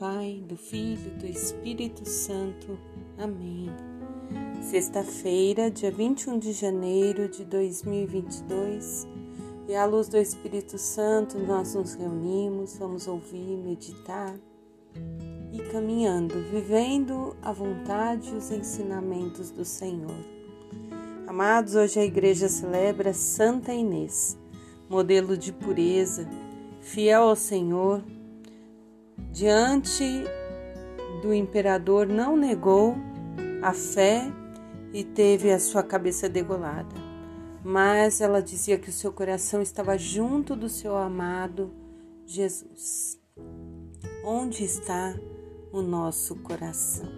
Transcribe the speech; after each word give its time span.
Pai, 0.00 0.42
do 0.48 0.56
Filho, 0.56 1.10
do 1.18 1.26
Espírito 1.26 2.08
Santo. 2.08 2.78
Amém. 3.18 3.68
Sexta-feira, 4.62 5.70
dia 5.70 5.90
21 5.90 6.38
de 6.38 6.52
janeiro 6.52 7.28
de 7.28 7.44
2022, 7.44 9.06
e 9.68 9.74
à 9.74 9.84
luz 9.84 10.08
do 10.08 10.16
Espírito 10.16 10.78
Santo 10.78 11.38
nós 11.38 11.74
nos 11.74 11.92
reunimos, 11.92 12.78
vamos 12.78 13.06
ouvir, 13.06 13.58
meditar 13.58 14.34
e 15.52 15.58
caminhando, 15.70 16.34
vivendo 16.50 17.36
a 17.42 17.52
vontade 17.52 18.34
os 18.34 18.50
ensinamentos 18.50 19.50
do 19.50 19.66
Senhor. 19.66 20.16
Amados, 21.26 21.74
hoje 21.74 22.00
a 22.00 22.04
igreja 22.06 22.48
celebra 22.48 23.12
Santa 23.12 23.70
Inês, 23.70 24.38
modelo 24.88 25.36
de 25.36 25.52
pureza, 25.52 26.26
fiel 26.80 27.24
ao 27.24 27.36
Senhor 27.36 28.02
diante 29.32 30.24
do 31.22 31.32
imperador, 31.32 32.06
não 32.06 32.36
negou 32.36 32.94
a 33.62 33.72
fé 33.72 34.30
e 34.92 35.04
teve 35.04 35.50
a 35.50 35.58
sua 35.58 35.82
cabeça 35.82 36.28
degolada. 36.28 36.94
Mas 37.62 38.20
ela 38.20 38.40
dizia 38.40 38.78
que 38.78 38.88
o 38.88 38.92
seu 38.92 39.12
coração 39.12 39.60
estava 39.60 39.96
junto 39.98 40.56
do 40.56 40.68
seu 40.68 40.96
amado 40.96 41.70
Jesus. 42.26 43.18
Onde 44.24 44.64
está 44.64 45.14
o 45.72 45.82
nosso 45.82 46.36
coração? 46.36 47.08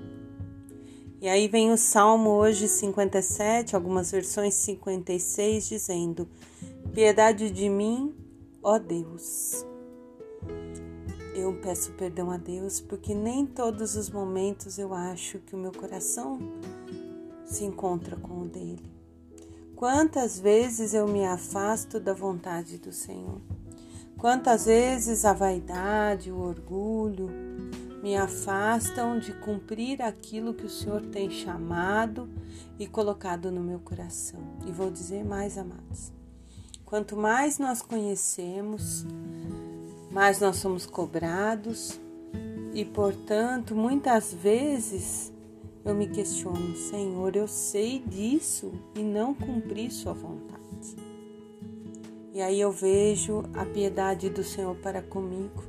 E 1.21 1.29
aí 1.29 1.47
vem 1.47 1.71
o 1.71 1.77
Salmo 1.77 2.31
hoje 2.31 2.67
57, 2.67 3.77
algumas 3.77 4.11
versões 4.11 4.55
56, 4.55 5.69
dizendo: 5.69 6.29
Piedade 6.93 7.49
de 7.51 7.69
mim, 7.69 8.13
ó 8.61 8.77
Deus 8.81 9.65
eu 11.43 11.55
peço 11.55 11.93
perdão 11.93 12.31
a 12.31 12.37
Deus 12.37 12.81
porque 12.81 13.15
nem 13.15 13.45
todos 13.45 13.97
os 13.97 14.09
momentos 14.09 14.79
eu 14.79 14.95
acho 14.95 15.39
que 15.41 15.55
o 15.55 15.59
meu 15.59 15.73
coração 15.73 16.39
se 17.45 17.65
encontra 17.65 18.17
com 18.17 18.43
o 18.43 18.49
dele. 18.49 18.85
Quantas 19.75 20.39
vezes 20.39 20.95
eu 20.95 21.09
me 21.09 21.27
afasto 21.27 21.99
da 21.99 22.15
vontade 22.15 22.79
do 22.79 22.93
Senhor? 22.93 23.41
Quantas 24.17 24.67
vezes 24.67 25.25
a 25.25 25.33
vaidade, 25.33 26.31
o 26.31 26.39
orgulho 26.39 27.29
me 28.01 28.17
afastam 28.17 29.19
de 29.19 29.33
cumprir 29.33 30.01
aquilo 30.01 30.55
que 30.55 30.67
o 30.67 30.71
Senhor 30.71 31.03
tem 31.07 31.29
chamado 31.29 32.31
e 32.79 32.87
colocado 32.87 33.51
no 33.51 33.61
meu 33.61 33.81
coração? 33.81 34.41
E 34.65 34.71
vou 34.71 34.93
dizer 34.93 35.25
mais, 35.25 35.59
amados. 35.59 36.13
Quanto 36.85 37.17
mais 37.17 37.59
nós 37.59 37.83
conhecemos, 37.83 39.05
mas 40.13 40.39
nós 40.39 40.57
somos 40.57 40.85
cobrados 40.85 41.99
e, 42.75 42.85
portanto, 42.85 43.75
muitas 43.75 44.33
vezes 44.33 45.33
eu 45.85 45.95
me 45.95 46.07
questiono, 46.07 46.77
Senhor, 46.77 47.35
eu 47.35 47.49
sei 47.49 47.99
disso 47.99 48.73
e 48.95 49.01
não 49.01 49.35
cumpri 49.35 49.91
Sua 49.91 50.13
vontade. 50.13 50.63
E 52.33 52.41
aí 52.41 52.61
eu 52.61 52.71
vejo 52.71 53.43
a 53.55 53.65
piedade 53.65 54.31
do 54.31 54.45
Senhor 54.45 54.77
para 54.77 55.03
comigo, 55.03 55.63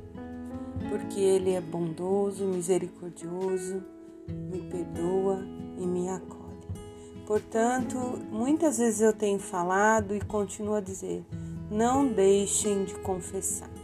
porque 0.88 1.20
Ele 1.20 1.50
é 1.50 1.60
bondoso, 1.60 2.44
misericordioso, 2.44 3.82
me 4.28 4.60
perdoa 4.60 5.44
e 5.78 5.86
me 5.86 6.08
acolhe. 6.08 6.44
Portanto, 7.26 7.98
muitas 8.30 8.78
vezes 8.78 9.00
eu 9.00 9.12
tenho 9.12 9.38
falado 9.38 10.14
e 10.14 10.20
continuo 10.20 10.74
a 10.74 10.80
dizer: 10.80 11.24
não 11.70 12.06
deixem 12.06 12.84
de 12.84 12.94
confessar. 13.00 13.83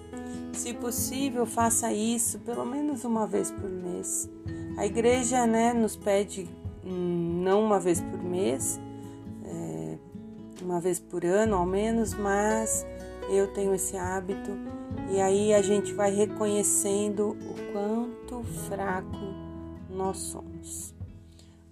Se 0.60 0.74
possível, 0.74 1.46
faça 1.46 1.90
isso 1.90 2.38
pelo 2.40 2.66
menos 2.66 3.02
uma 3.02 3.26
vez 3.26 3.50
por 3.50 3.70
mês. 3.70 4.28
A 4.76 4.84
igreja 4.84 5.46
né, 5.46 5.72
nos 5.72 5.96
pede 5.96 6.46
hum, 6.84 7.40
não 7.42 7.64
uma 7.64 7.80
vez 7.80 7.98
por 8.02 8.22
mês, 8.22 8.78
é, 9.42 9.96
uma 10.60 10.78
vez 10.78 11.00
por 11.00 11.24
ano 11.24 11.56
ao 11.56 11.64
menos, 11.64 12.12
mas 12.12 12.86
eu 13.30 13.46
tenho 13.54 13.74
esse 13.74 13.96
hábito 13.96 14.50
e 15.10 15.18
aí 15.18 15.54
a 15.54 15.62
gente 15.62 15.94
vai 15.94 16.14
reconhecendo 16.14 17.30
o 17.30 17.72
quanto 17.72 18.44
fraco 18.68 19.16
nós 19.88 20.18
somos, 20.18 20.92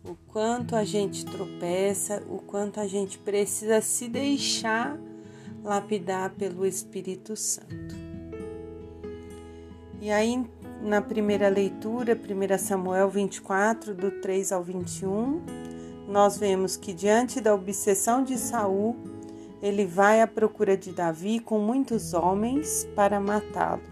o 0.02 0.16
quanto 0.28 0.74
a 0.74 0.82
gente 0.82 1.26
tropeça, 1.26 2.22
o 2.26 2.38
quanto 2.38 2.80
a 2.80 2.86
gente 2.86 3.18
precisa 3.18 3.82
se 3.82 4.08
deixar 4.08 4.98
lapidar 5.62 6.30
pelo 6.30 6.64
Espírito 6.64 7.36
Santo. 7.36 7.97
E 10.00 10.12
aí, 10.12 10.44
na 10.80 11.02
primeira 11.02 11.48
leitura, 11.48 12.16
1 12.16 12.58
Samuel 12.58 13.10
24, 13.10 13.94
do 13.94 14.12
3 14.20 14.52
ao 14.52 14.62
21, 14.62 15.42
nós 16.08 16.38
vemos 16.38 16.76
que 16.76 16.92
diante 16.92 17.40
da 17.40 17.52
obsessão 17.52 18.22
de 18.22 18.38
Saul, 18.38 18.96
ele 19.60 19.84
vai 19.84 20.22
à 20.22 20.26
procura 20.26 20.76
de 20.76 20.92
Davi 20.92 21.40
com 21.40 21.58
muitos 21.58 22.14
homens 22.14 22.88
para 22.94 23.18
matá-lo. 23.18 23.82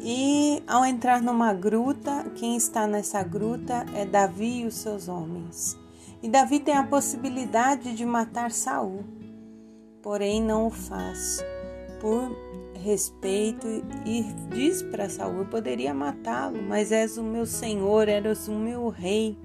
E 0.00 0.62
ao 0.66 0.84
entrar 0.84 1.20
numa 1.20 1.52
gruta, 1.52 2.24
quem 2.36 2.56
está 2.56 2.86
nessa 2.86 3.22
gruta 3.22 3.84
é 3.94 4.04
Davi 4.04 4.60
e 4.60 4.66
os 4.66 4.74
seus 4.74 5.08
homens. 5.08 5.76
E 6.22 6.28
Davi 6.28 6.60
tem 6.60 6.74
a 6.74 6.86
possibilidade 6.86 7.94
de 7.94 8.06
matar 8.06 8.52
Saul, 8.52 9.02
porém 10.02 10.40
não 10.40 10.66
o 10.66 10.70
faz, 10.70 11.42
por 12.00 12.30
respeito 12.84 13.66
e 14.04 14.22
diz 14.54 14.82
para 14.82 15.08
Saul: 15.08 15.38
Eu 15.38 15.46
poderia 15.46 15.94
matá-lo, 15.94 16.62
mas 16.62 16.92
és 16.92 17.16
o 17.16 17.22
meu 17.22 17.46
senhor, 17.46 18.08
eras 18.08 18.46
o 18.46 18.52
meu 18.52 18.88
rei. 18.88 19.38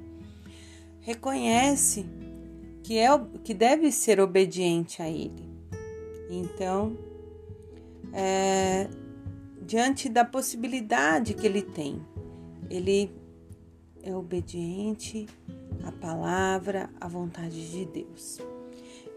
Reconhece 1.00 2.06
que 2.84 2.98
é 2.98 3.08
que 3.44 3.54
deve 3.54 3.92
ser 3.92 4.20
obediente 4.20 5.02
a 5.02 5.10
ele. 5.10 5.50
Então, 6.30 6.98
é, 8.14 8.90
diante 9.66 10.10
da 10.10 10.26
possibilidade 10.26 11.34
que 11.34 11.48
ele 11.48 11.62
tem, 11.62 12.02
ele 12.70 13.10
é 14.04 14.14
obediente 14.14 15.28
à 15.84 15.92
palavra, 15.92 16.90
à 17.00 17.08
vontade 17.08 17.72
de 17.72 17.86
Deus. 17.86 18.40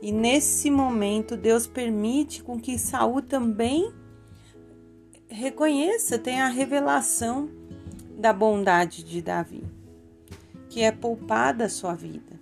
E 0.01 0.13
nesse 0.13 0.71
momento 0.71 1.37
Deus 1.37 1.67
permite 1.67 2.43
com 2.43 2.59
que 2.59 2.79
Saul 2.79 3.23
também 3.23 3.93
reconheça, 5.33 6.19
tenha 6.19 6.45
a 6.45 6.49
revelação 6.49 7.49
da 8.19 8.33
bondade 8.33 9.03
de 9.03 9.23
Davi, 9.23 9.65
que 10.69 10.83
é 10.83 10.93
poupada 10.93 11.65
a 11.65 11.69
sua 11.69 11.95
vida. 11.95 12.41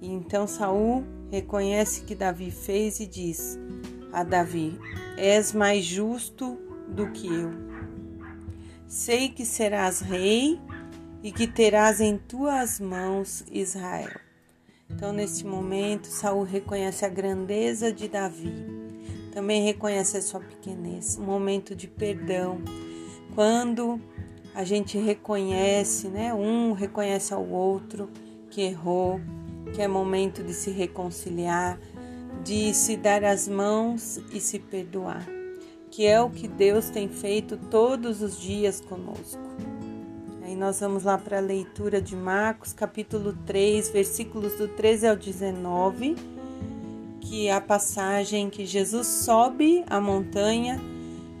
E 0.00 0.08
então 0.08 0.46
Saul 0.46 1.04
reconhece 1.30 2.02
que 2.02 2.14
Davi 2.14 2.50
fez 2.50 3.00
e 3.00 3.06
diz 3.06 3.58
a 4.12 4.22
Davi: 4.22 4.78
És 5.16 5.52
mais 5.52 5.84
justo 5.84 6.58
do 6.88 7.10
que 7.10 7.26
eu. 7.26 7.50
Sei 8.86 9.28
que 9.28 9.44
serás 9.44 10.00
rei 10.00 10.60
e 11.22 11.32
que 11.32 11.46
terás 11.46 12.00
em 12.00 12.16
tuas 12.16 12.78
mãos 12.78 13.44
Israel. 13.50 14.20
Então, 14.88 15.12
neste 15.12 15.44
momento, 15.44 16.06
Saul 16.06 16.44
reconhece 16.44 17.04
a 17.04 17.08
grandeza 17.08 17.90
de 17.90 18.06
Davi 18.06 18.83
também 19.34 19.64
reconhece 19.64 20.16
a 20.16 20.22
sua 20.22 20.38
pequenez, 20.38 21.18
um 21.18 21.24
momento 21.24 21.74
de 21.74 21.88
perdão. 21.88 22.62
Quando 23.34 24.00
a 24.54 24.62
gente 24.62 24.96
reconhece, 24.96 26.06
né? 26.06 26.32
Um 26.32 26.72
reconhece 26.72 27.34
ao 27.34 27.44
outro 27.44 28.08
que 28.48 28.62
errou, 28.62 29.20
que 29.74 29.82
é 29.82 29.88
momento 29.88 30.44
de 30.44 30.54
se 30.54 30.70
reconciliar, 30.70 31.80
de 32.44 32.72
se 32.72 32.96
dar 32.96 33.24
as 33.24 33.48
mãos 33.48 34.20
e 34.32 34.40
se 34.40 34.60
perdoar, 34.60 35.26
que 35.90 36.06
é 36.06 36.20
o 36.20 36.30
que 36.30 36.46
Deus 36.46 36.88
tem 36.88 37.08
feito 37.08 37.56
todos 37.56 38.22
os 38.22 38.40
dias 38.40 38.80
conosco. 38.80 39.42
Aí 40.44 40.54
nós 40.54 40.78
vamos 40.78 41.02
lá 41.02 41.18
para 41.18 41.38
a 41.38 41.40
leitura 41.40 42.00
de 42.00 42.14
Marcos, 42.14 42.72
capítulo 42.72 43.32
3, 43.44 43.90
versículos 43.90 44.54
do 44.54 44.68
13 44.68 45.08
ao 45.08 45.16
19 45.16 46.33
que 47.24 47.48
a 47.48 47.60
passagem 47.60 48.50
que 48.50 48.66
Jesus 48.66 49.06
sobe 49.06 49.82
a 49.88 50.00
montanha 50.00 50.80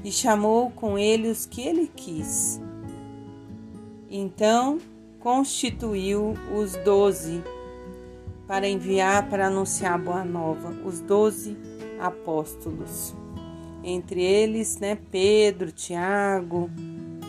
e 0.02 0.10
chamou 0.10 0.70
com 0.70 0.98
ele 0.98 1.28
os 1.28 1.46
que 1.46 1.60
ele 1.60 1.86
quis. 1.94 2.60
Então 4.10 4.78
constituiu 5.20 6.34
os 6.54 6.74
doze 6.76 7.42
para 8.46 8.68
enviar 8.68 9.28
para 9.28 9.46
anunciar 9.46 9.94
a 9.94 9.98
boa 9.98 10.24
nova, 10.24 10.70
os 10.84 11.00
doze 11.00 11.56
apóstolos. 12.00 13.14
Entre 13.82 14.22
eles, 14.22 14.78
né, 14.78 14.98
Pedro, 15.10 15.70
Tiago, 15.70 16.70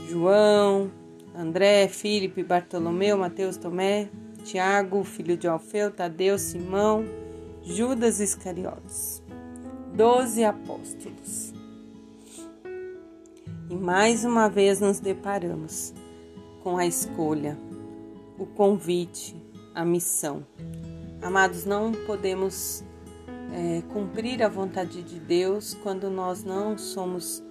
João, 0.10 0.90
André, 1.36 1.88
Filipe, 1.88 2.44
Bartolomeu, 2.44 3.18
Mateus, 3.18 3.57
Tomé, 3.57 4.10
Tiago, 4.44 5.04
filho 5.04 5.36
de 5.36 5.48
Alfeu, 5.48 5.92
Tadeu, 5.92 6.38
Simão, 6.38 7.06
Judas 7.67 8.19
Iscariotes, 8.19 9.23
doze 9.95 10.44
apóstolos. 10.44 11.51
E 13.67 13.73
mais 13.73 14.23
uma 14.23 14.47
vez 14.47 14.79
nos 14.79 15.00
deparamos 15.00 15.91
com 16.62 16.77
a 16.77 16.85
escolha, 16.85 17.57
o 18.38 18.45
convite, 18.45 19.35
a 19.73 19.83
missão. 19.83 20.45
Amados, 21.23 21.65
não 21.65 21.91
podemos 21.91 22.83
é, 23.51 23.81
cumprir 23.91 24.44
a 24.44 24.47
vontade 24.47 25.01
de 25.01 25.19
Deus 25.19 25.73
quando 25.81 26.07
nós 26.07 26.44
não 26.44 26.77
somos 26.77 27.44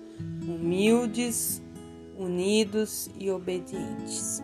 humildes, 0.47 1.61
unidos 2.17 3.11
e 3.19 3.33
obedientes. 3.33 4.41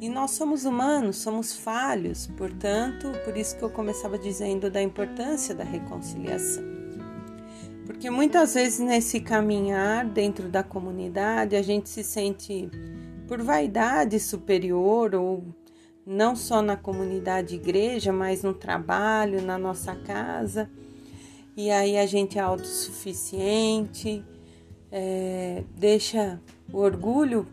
E 0.00 0.08
nós 0.08 0.30
somos 0.30 0.64
humanos, 0.64 1.18
somos 1.18 1.54
falhos, 1.54 2.26
portanto, 2.26 3.12
por 3.22 3.36
isso 3.36 3.54
que 3.58 3.62
eu 3.62 3.68
começava 3.68 4.18
dizendo 4.18 4.70
da 4.70 4.80
importância 4.80 5.54
da 5.54 5.62
reconciliação. 5.62 6.64
Porque 7.84 8.08
muitas 8.08 8.54
vezes 8.54 8.78
nesse 8.80 9.20
caminhar 9.20 10.06
dentro 10.06 10.48
da 10.48 10.62
comunidade 10.62 11.54
a 11.54 11.60
gente 11.60 11.90
se 11.90 12.02
sente 12.02 12.70
por 13.28 13.42
vaidade 13.42 14.18
superior 14.18 15.14
ou 15.14 15.44
não 16.06 16.34
só 16.34 16.62
na 16.62 16.78
comunidade 16.78 17.56
igreja, 17.56 18.10
mas 18.10 18.42
no 18.42 18.54
trabalho, 18.54 19.42
na 19.42 19.58
nossa 19.58 19.94
casa. 19.94 20.70
E 21.54 21.70
aí 21.70 21.98
a 21.98 22.06
gente 22.06 22.38
é 22.38 22.40
autossuficiente, 22.40 24.24
é, 24.90 25.62
deixa 25.76 26.40
o 26.72 26.78
orgulho 26.78 27.46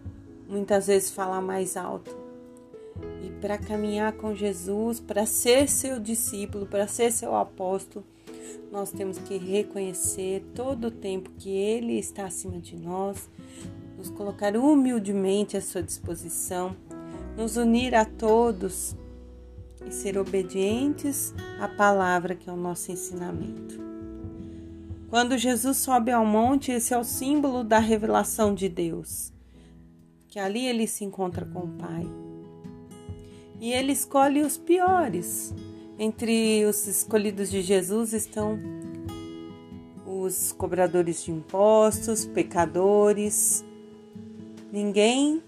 muitas 0.47 0.87
vezes 0.87 1.11
falar 1.11 1.41
mais 1.41 1.75
alto. 1.75 2.16
Para 3.41 3.57
caminhar 3.57 4.13
com 4.13 4.33
Jesus, 4.33 4.99
para 4.99 5.25
ser 5.25 5.69
seu 5.69 5.99
discípulo, 5.99 6.65
para 6.65 6.87
ser 6.87 7.11
seu 7.11 7.35
apóstolo, 7.35 8.05
nós 8.71 8.91
temos 8.91 9.17
que 9.19 9.37
reconhecer 9.37 10.43
todo 10.53 10.87
o 10.87 10.91
tempo 10.91 11.29
que 11.37 11.49
Ele 11.49 11.97
está 11.97 12.25
acima 12.25 12.59
de 12.59 12.75
nós, 12.75 13.29
nos 13.97 14.09
colocar 14.09 14.55
humildemente 14.57 15.55
à 15.55 15.61
sua 15.61 15.83
disposição 15.83 16.75
nos 17.37 17.55
unir 17.55 17.93
a 17.93 18.03
todos 18.03 18.95
e 19.85 19.91
ser 19.91 20.17
obedientes 20.17 21.35
à 21.61 21.67
palavra 21.67 22.33
que 22.33 22.49
é 22.49 22.51
o 22.53 22.57
nosso 22.57 22.91
ensinamento. 22.91 23.79
Quando 25.07 25.37
Jesus 25.37 25.77
sobe 25.77 26.11
ao 26.11 26.25
monte, 26.25 26.71
esse 26.71 26.95
é 26.95 26.97
o 26.97 27.03
símbolo 27.03 27.63
da 27.63 27.77
revelação 27.77 28.55
de 28.55 28.67
Deus, 28.67 29.31
que 30.27 30.39
ali 30.39 30.65
ele 30.65 30.87
se 30.87 31.05
encontra 31.05 31.45
com 31.45 31.59
o 31.59 31.77
Pai. 31.77 32.26
E 33.59 33.71
ele 33.71 33.91
escolhe 33.91 34.41
os 34.41 34.57
piores. 34.57 35.53
Entre 35.99 36.63
os 36.65 36.85
escolhidos 36.87 37.49
de 37.49 37.61
Jesus 37.61 38.13
estão 38.13 38.59
os 40.05 40.51
cobradores 40.51 41.23
de 41.23 41.31
impostos, 41.31 42.25
pecadores. 42.25 43.63
Ninguém 44.71 45.41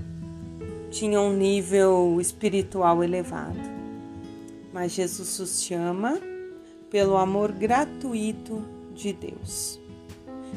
tinha 0.90 1.22
um 1.22 1.34
nível 1.34 2.20
espiritual 2.20 3.04
elevado. 3.04 3.60
Mas 4.74 4.92
Jesus 4.92 5.40
os 5.40 5.64
chama 5.64 6.20
pelo 6.90 7.18
amor 7.18 7.52
gratuito 7.52 8.64
de 8.96 9.14
Deus. 9.14 9.80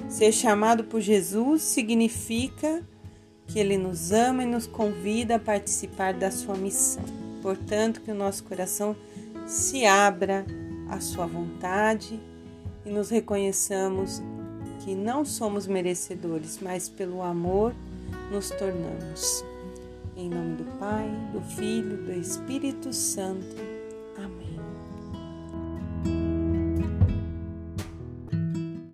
Ser 0.09 0.33
chamado 0.33 0.85
por 0.85 1.01
Jesus 1.01 1.63
significa 1.63 2.83
que 3.47 3.59
ele 3.59 3.77
nos 3.77 4.13
ama 4.13 4.43
e 4.43 4.47
nos 4.47 4.67
convida 4.67 5.37
a 5.37 5.39
participar 5.39 6.15
da 6.15 6.31
sua 6.31 6.55
missão. 6.55 7.05
Portanto, 7.43 8.01
que 8.01 8.11
o 8.11 8.15
nosso 8.15 8.45
coração 8.45 8.97
se 9.47 9.85
abra 9.85 10.47
à 10.89 11.01
sua 11.01 11.27
vontade 11.27 12.19
e 12.87 12.91
nos 12.91 13.11
reconheçamos 13.11 14.23
que 14.85 14.95
não 14.95 15.25
somos 15.25 15.67
merecedores, 15.67 16.59
mas 16.63 16.89
pelo 16.89 17.23
amor 17.23 17.75
nos 18.31 18.51
tornamos. 18.51 19.45
Em 20.17 20.29
nome 20.29 20.57
do 20.57 20.65
Pai, 20.79 21.09
do 21.33 21.41
Filho, 21.41 21.97
do 22.05 22.13
Espírito 22.13 22.93
Santo. 22.93 23.72